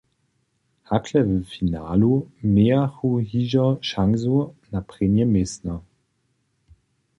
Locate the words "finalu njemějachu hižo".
1.55-3.67